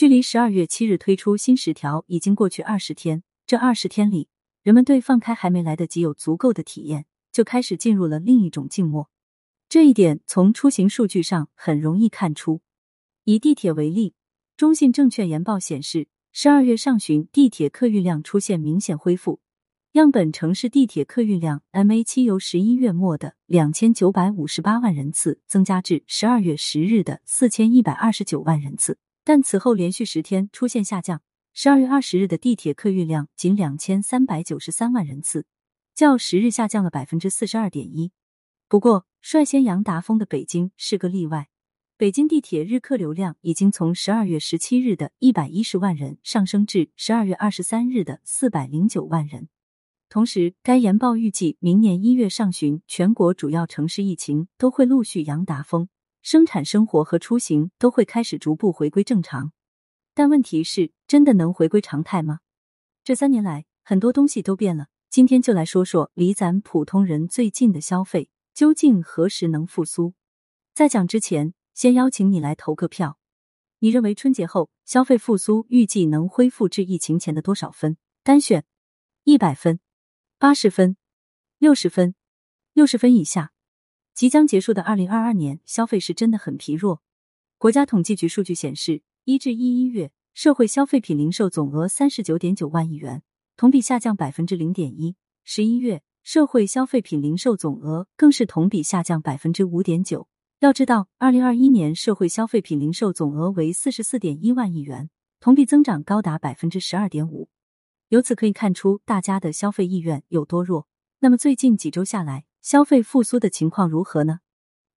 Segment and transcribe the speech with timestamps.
[0.00, 4.30] 距离十二月七日推出新十条已经过去二十天，这二十天里，
[4.62, 9.10] 人们对放开还没来得及有足够的体验，就开始进入了另一种静默。
[9.68, 12.62] 这一点从出行数据上很容易看出。
[13.24, 14.14] 以地铁为例，
[14.56, 19.40] 中信证券研报显示，十二月上旬地铁客运量出现明显恢复。
[19.92, 31.22] 样本城市地铁客运量 MA 七由十一月末的两千九百五十八万人次增加至十二月十日的四千一百二十九万人次，但此后连续十天出现下降。
[31.52, 35.46] 十二月二十日的地铁客运量仅两千三百九十三万人次，
[35.94, 38.12] 较十日下降了百分之四十二点一。
[38.68, 41.48] 不过，率先扬达峰的北京是个例外，
[41.96, 49.48] 北京地铁日客流量已经从十二月十七日的一百一十万人上升至十二月二十三日的四百零九万人。
[50.08, 55.88] 同时，该研报预计，明年一月上旬，全国主要城市疫情都会陆续扬达峰，
[56.22, 59.52] 生产生活和出行都会开始逐步回归正常。
[60.14, 62.40] 但问题是，真的能回归常态吗？
[63.04, 64.88] 这三年来，很多东西都变了。
[65.08, 70.14] 今天就来说说离咱普通人最近的消费，究竟何时能复苏？
[70.74, 73.18] 在讲之前，先邀请你来投个票。
[73.78, 77.96] 你认为春节后消费复苏预计能恢复至疫情前的多少分？
[78.22, 78.64] 单选
[79.24, 79.80] 一百分。
[80.38, 80.96] 八十分、
[81.58, 82.14] 六十分、
[82.72, 83.52] 六十分以下，
[84.20, 87.00] 即将结束的二零二二年消费是真的很疲弱。
[87.56, 93.22] 国家统计局数据显示，一至一一月社会消费品零售总额三十九点九万亿元，
[93.56, 95.16] 同比下降百分之零点一。
[95.42, 100.28] 十一月社会消费品零售总额更是同比下降百分之五点九。
[100.58, 105.08] 要知道，二零二一年社会消费品零售总额为四十四点一万亿元，
[105.40, 107.48] 同比增长高达百分之十二点五。
[108.08, 110.86] 由此可以看出，大家的消费意愿有多弱。
[111.20, 114.40] 那么最近几周下来，消费复苏的情况如何呢？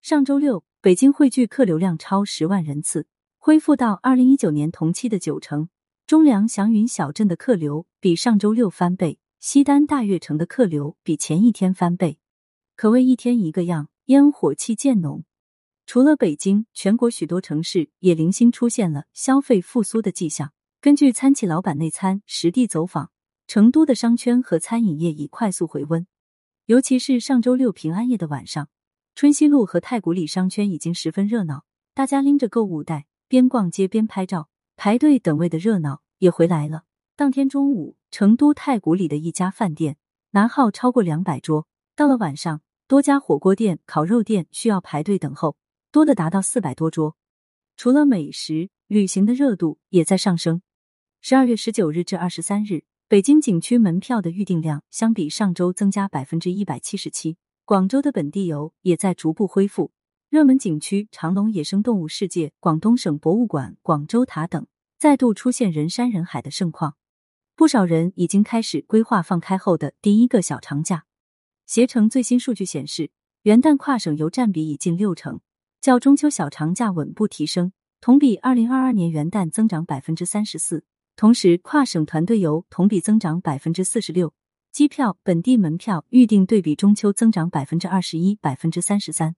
[0.01, 3.07] 上周六，北京汇聚客流量超十万人次，
[3.39, 5.69] 恢复到二零一九年同期的九成。
[6.05, 12.19] 中粮祥云小镇的客流比上周六翻倍，西单大悦城的客流比前一天翻倍，
[12.75, 15.25] 可谓一天一个样，烟火气渐浓。
[15.87, 20.53] 除了北京，全国许多城市也零星出现了消费复苏的迹象。
[20.81, 23.13] 根据餐企老板内参实地走访，
[23.47, 26.07] 成都的商圈和餐饮业已快速回温。
[26.73, 28.71] 尤其是上周六平安夜的晚上，
[29.15, 36.85] 春熙路和太古里商圈已经十分热闹，大家拎着购物袋边逛街边拍照，排队等位的热闹也回来了。
[37.15, 39.99] 当天中午，成都太古里的一家饭店
[40.31, 45.59] 拿号超过两百桌，到了晚上，多家火锅店、烤肉店需要排队等候，
[45.91, 47.19] 多的达到四百多桌。
[47.77, 50.63] 除了美食，旅行的热度也在上升。
[51.21, 57.37] 十二月十九日至二十三日，北京景区门票的预订量相比上周增加百分之一百七十七。
[57.67, 59.93] 广州的本地游也在逐步恢复，
[60.31, 64.67] 热门景区长隆野生动物世界、广东省博物馆、广州塔等
[64.99, 66.97] 再度出现人山人海的盛况。
[67.55, 71.05] 不少人已经开始规划放开后的第一个小长假。
[71.67, 73.11] 携程最新数据显示，
[73.43, 75.41] 元旦跨省游占比已近六成，
[75.83, 80.85] 较中秋小长假稳步提升，同比二零二二年元旦增长百分之三十四。
[81.23, 84.35] 同时，跨省团队游同比增长百分之四十六，
[84.73, 89.37] 机票、本地门票预订对比中秋增长百分之二十一、百分之三十三。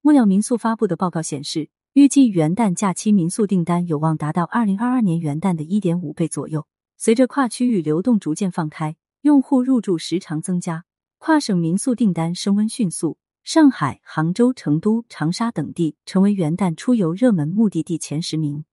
[0.00, 6.66] 木鸟民宿发布的报告显示，预计元旦假期民宿订单有望达到二零二二年元旦的一点五倍左右。
[6.96, 10.86] 随着跨区域流动逐渐放开，用户入住时长增加，
[11.18, 13.18] 跨省民宿订单升温迅速。
[13.44, 18.64] 上海、杭州、成都、长沙等地成为元旦出游热门目的地前十名。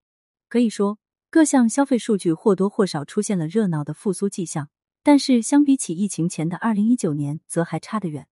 [0.47, 0.97] 可以说。
[1.35, 4.69] 各项消费数据或多或少出现了热闹的复苏迹象，
[5.03, 8.25] 但是相比起疫情前的二零一九年，则还差得远。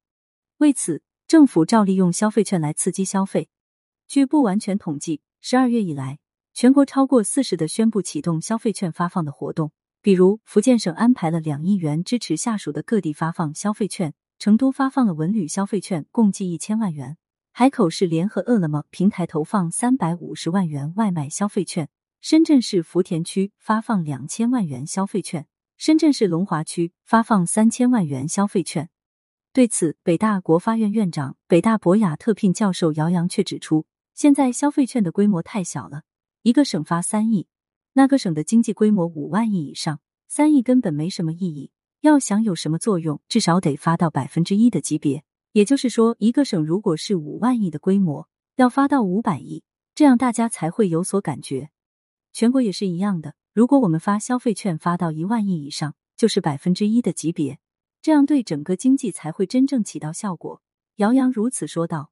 [0.60, 3.50] 为此，政府照例用消费券来刺激消费。
[4.08, 6.20] 据不完全统计，十二月以来，
[6.54, 17.18] 全国超过四十的宣布启动消费券发放的活动，比如福建省安排了两亿元支持下属的各地发放消费券，成都发放了文旅消费券共计一千万元，
[17.52, 21.90] 海口市联合饿了么平台投放三百五十万元外卖消费券。
[22.26, 25.46] 深圳市福田区发放两千万元消费券，
[25.76, 28.90] 深圳市龙华区发放三千万元消费券。
[29.52, 36.04] 对此，北大国发院院长、北大博雅特聘教授姚洋却指出，现在消费券的规模太小了，
[36.44, 37.48] 一个省发三亿，
[37.92, 40.00] 那个省的经济规模五万亿以上，
[40.30, 41.72] 三亿根本没什么意义。
[42.00, 45.26] 要想有什么作用，至少得发到百分之一的级别。
[45.52, 51.72] 也就是说，一个省如果是五万亿的规模，要发到五百亿，这样大家才会有所感觉。
[52.34, 57.60] 全国也是一样的，如果我们发消费券发到一万亿以上，就是百分之一的级别，
[58.02, 60.62] 这样对整个经济才会真正起到效果。
[60.96, 62.12] 姚洋如此说道。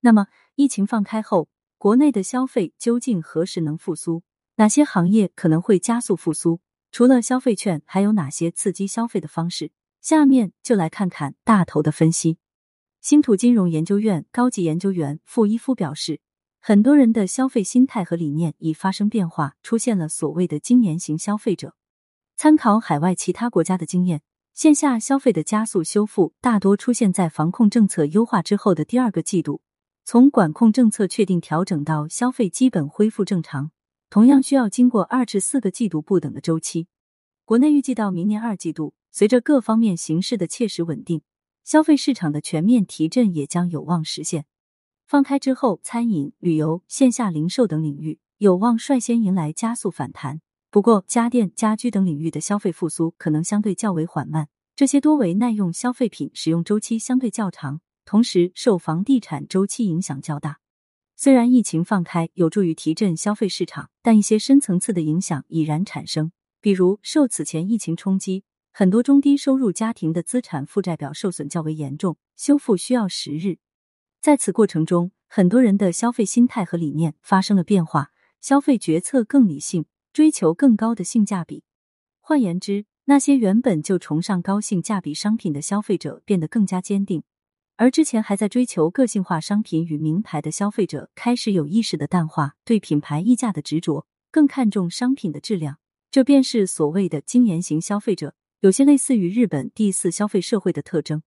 [0.00, 0.26] 那么，
[0.56, 1.48] 疫情放开后，
[1.78, 4.24] 国内的消费究竟何时能复苏？
[4.56, 6.60] 哪些行业可能会加速复苏？
[6.90, 9.70] 除了消费券，还有哪些刺激消费的方式？
[10.00, 12.38] 下面就来看看大头的分析。
[13.00, 16.20] 新图金融研究院高级研究员傅一夫表示，
[16.64, 21.74] 很多人的消费心态和理念已发生变化，出现了所谓的经年型消费者。
[22.36, 24.22] 参考海外其他国家的经验。
[24.54, 29.60] 线下消费的加速修复大多出现在防控政策优化之后的第二个季度。
[30.04, 33.72] 从管控政策确定调整到消费基本恢复正常，
[34.08, 36.86] 同样需要经过二至四个季度不等的周期。
[37.44, 41.22] 国内预计到明年二季度，随着各方面形势的切实稳定，
[41.64, 44.44] 消费市场的全面提振也将有望实现。
[45.12, 50.40] 放开之后，餐饮、旅游、线下零售等领域有望率先迎来加速反弹。
[50.70, 60.60] 不过，家电、家居等领域的消费复苏可能相对较为缓慢，这些多为耐用消费品，使用周期相对较长，同时受房地产周期影响较大。
[61.14, 66.32] 虽然疫情放开有助于提振消费市场，但一些深层次的影响已然产生，
[66.62, 73.58] 比如受此前疫情冲击，很多中低收入家庭的资产负债表受损较为严重，修复需要时日。
[74.22, 79.84] 在此过程中，很多人的消费心态和理念发生了变化，消费决策更理性。
[80.12, 81.64] 追求更高的性价比，
[82.20, 87.22] 换言之，那些原本就崇尚高性价比商品的消费者变得更加坚定，
[87.76, 95.78] 而之前还在追求个性化商品与名牌的消费者开始有意识的淡化对品牌溢价的执着，更看重商品的质量。
[96.10, 101.22] 这便是所谓的经验型消费者，有些类似于日本第四消费社会的特征。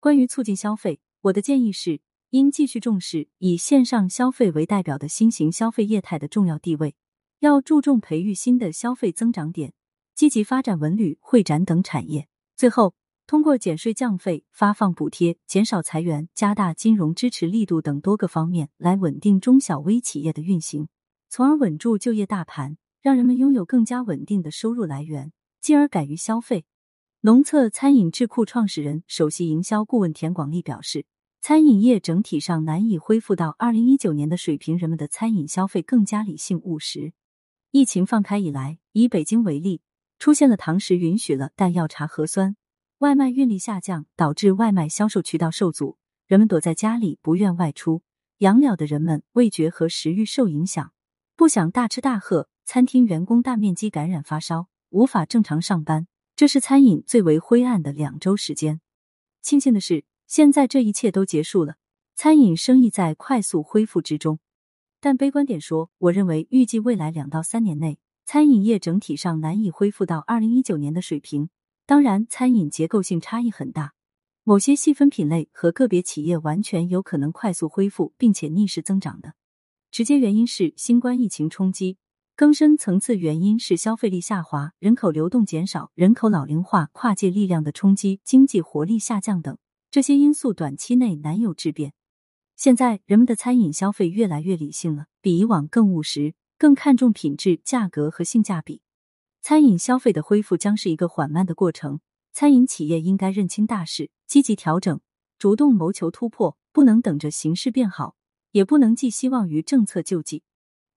[0.00, 2.00] 关于促进消费，我的建议是
[2.32, 6.94] 应继续重视以线上消费为代表的新型消费业态的重要地位。
[7.40, 9.74] 要注重培育新的消费增长点，
[10.14, 12.28] 积极发展文旅、会展等产业。
[12.56, 12.94] 最后，
[13.26, 20.88] 通过减税降费、发放补贴、减少裁员、加大金融支持力度等多个方面，来稳定中小微企业的运行，
[21.28, 26.64] 从而稳住就业大盘，让人们拥有更加稳定的收入来源，进而敢于消费。
[27.20, 31.04] 农策餐饮智库创始人、首席营销顾问田广利表示，
[31.44, 37.14] 餐饮业整体上难以恢复到二零一九年的水平，人们的餐饮消费更加理性务实。
[37.72, 39.82] 疫情放开以来，以北京为例，
[40.20, 42.54] 出现了堂食允许了，但要查核酸；
[42.98, 45.98] 外卖运力下降，导致外卖销售渠道受阻，
[46.28, 48.02] 人们躲在家里不愿外出。
[48.38, 50.92] 养鸟的人们味觉和食欲受影响，
[51.34, 52.48] 不想大吃大喝。
[52.64, 56.06] 餐厅员工大面积感染发烧，无法正常上班。
[56.36, 58.80] 这是餐饮最为灰暗的两周时间。
[59.42, 61.74] 庆幸的是，现在这一切都结束了，
[62.14, 64.38] 餐饮生意在快速恢复之中。
[64.98, 71.50] 但悲观点说，我认为预计未来两到三年内，餐饮业整体上难以恢复到二零一九年的水平。
[71.84, 73.92] 当然，餐饮结构性差异很大，
[74.42, 79.34] 某些细分品类和个别企业完全有可能快速恢复，并且逆势增长的。
[79.90, 81.98] 直接原因是新冠疫情冲击，
[82.34, 89.58] 更深层次原因是消费力下滑、人口流动减少、人口老龄化、跨界力量的冲击、经济活力下降等，
[89.92, 91.92] 这些因素短期内难有质变。
[92.56, 98.80] 现在人们的餐饮消费越来越理性了，比以往更务实，更看重品质、价格和性价比。
[99.42, 102.00] 餐饮消费的恢复将是一个缓慢的过程，
[102.32, 104.98] 餐饮企业应该认清大势，积极调整，
[105.38, 108.16] 主动谋求突破，不能等着形势变好，
[108.52, 110.42] 也不能寄希望于政策救济。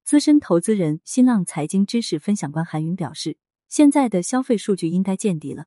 [0.05, 3.35] 资深投资人、新浪财经知识分享官韩云表示，
[3.67, 5.65] 现在的消费数据应该见底了。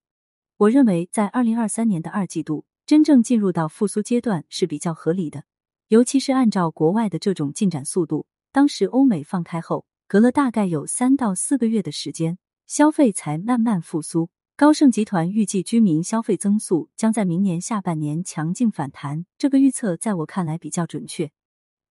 [0.56, 5.44] 我认为，在二零二三年的二季度，真正进入到复苏阶段是比较合理的。
[5.88, 14.30] 尤其是按照国外的这种进展速度，当时欧美放开后，隔了大概有三到四个月的时间，消费才慢慢复苏。
[14.56, 21.30] 高盛集团预计居民消费增速将在明年下半年强劲反弹，这个预测在我看来比较准确。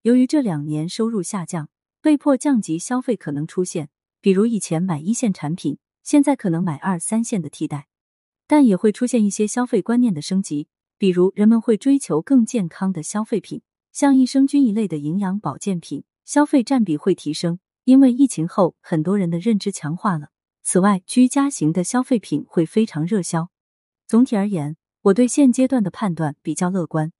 [0.02, 1.68] 由于这两年收入下降，
[2.02, 3.88] 被迫降级消费可能出现，
[4.20, 7.86] 比如以前买一线产品，现在可能买二三线的替代，
[8.48, 10.66] 但也会出现一些消费观念的升级，
[10.98, 13.62] 比如人们会追求更健康的消费品。
[13.90, 20.28] 像益生菌一类的营养保健品消费占比会提升，因为疫情后很多人的认知强化了。
[20.62, 23.48] 此外，居家型的消费品会非常热销。
[24.06, 27.12] 总体而言，我对现阶段的判断比较乐观。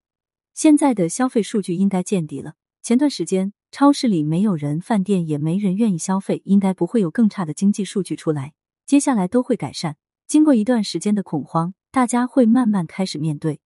[0.55, 2.55] 现在的消费数据应该见底了。
[2.83, 8.55] 前段时间超市里没有人，饭店也没人愿意消费，应该不会有更差的经济数据出来。
[8.87, 9.97] 接下来都会改善。
[10.27, 13.61] 经过一段时间的恐慌，大家会慢慢开始面对。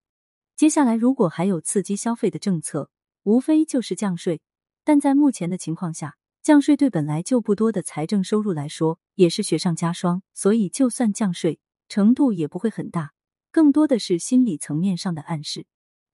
[0.57, 2.91] 接下来如果还有刺激消费的政策。
[3.25, 4.41] 无非就是降税，
[4.83, 13.13] 但在目前的情况下，降税对本来就不多的财政收入来说也是雪上加霜，所以就算降税程度也不会很大，
[13.53, 15.67] 更多的是心理层面上的暗示。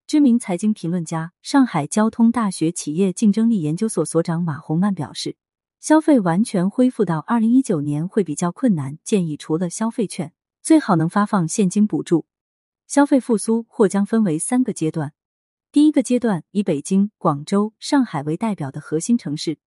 [0.06, 5.38] 知名财经评论家、上海交通大学企业竞争力研究所所长马洪曼表示，
[5.80, 12.26] 消费完全恢复到二零一九年会比较困难，建议除了消费券，最好能发放现金补助。
[12.88, 15.12] 消费复苏或将分为三个阶段。
[15.70, 19.58] 第一个阶段，以北京、广州、上海为代表的核心城市，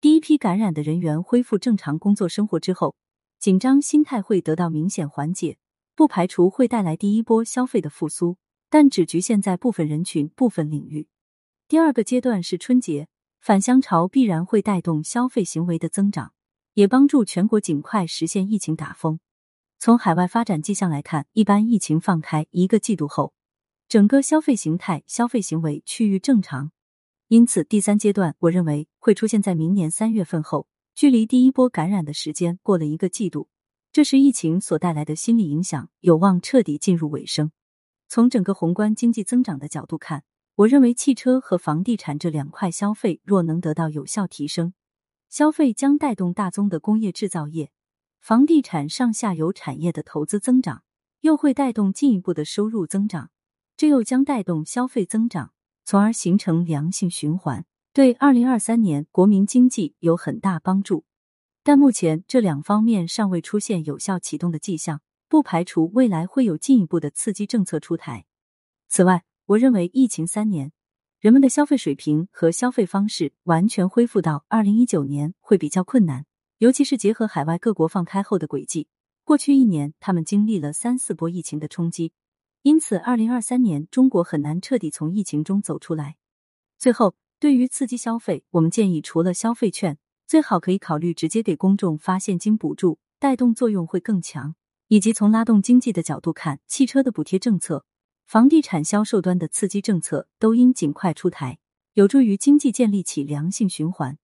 [0.00, 2.96] 第一批感染的人员恢复正常工作生活之后，
[3.38, 5.56] 紧张心态会得到明显缓解，
[5.94, 8.38] 不排除会带来第一波消费的复苏，
[8.68, 11.06] 但只局限在部分人群、部分领域。
[11.68, 13.08] 第二个阶段是春节。
[13.40, 16.32] 返乡潮必然会带动消费行为的增长，
[16.72, 19.20] 也帮助全国尽快实现疫情打风。
[19.84, 23.34] 从海外发展迹象来看，一般疫情放开一个季度后，
[23.86, 26.72] 整个消费形态、消费行为趋于正常。
[27.28, 33.50] 因此，第三阶段我认为会出现在明年三月份后，距离第一波感染的时间过了一个季度，
[33.92, 37.52] 这是疫情所带来的心理影响有望彻底进入尾声。
[38.08, 40.24] 从整个宏观经济增长的角度看。
[40.54, 44.72] 我认为汽车和房地产这两块消费若能得到有效提升，
[45.28, 47.70] 消费将带动大宗的工业制造业、
[48.24, 50.82] 房地产上下游产业的投资增长，
[51.20, 53.28] 又会带动进一步的收入增长，
[53.76, 55.52] 这又将带动消费增长，
[55.84, 61.04] 从而形成良性循环，对二零二三年国民经济有很大帮助。
[61.62, 68.24] 但目前这两方面尚未出现有效启动的迹象，不排除未来会有进一步的刺激政策出台。
[68.88, 70.72] 此外，我认为疫情三年，
[71.20, 76.24] 人们的消费水平和消费方式完全恢复到二零一九年会比较困难，
[76.64, 78.88] 尤其是结合海外各国放开后的轨迹。
[79.22, 82.14] 过去一年，他们经历了三四波疫情的冲击，
[82.62, 86.16] 因此二零二三年中国很难彻底从疫情中走出来。
[86.78, 94.54] 最后，对于刺激消费，我们建议除了消费券，最好可以考虑直接给公众发现金补助，带动作用会更强。
[94.88, 97.84] 以及从拉动经济的角度看，汽车的补贴政策。
[98.24, 101.58] 房地产销售端的刺激政策都应尽快出台，
[101.92, 104.16] 有助于经济建立起良性循环。